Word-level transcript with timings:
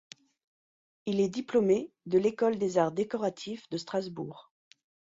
Il 1.05 1.19
est 1.19 1.29
diplômé 1.29 1.91
de 2.07 2.17
l'École 2.17 2.57
des 2.57 2.79
Arts 2.79 2.91
Décoratifs 2.91 3.69
de 3.69 3.77
Strasbourg. 3.77 4.51